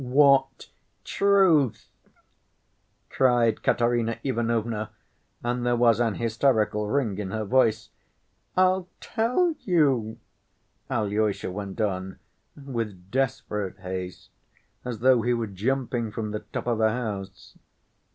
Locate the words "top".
16.39-16.65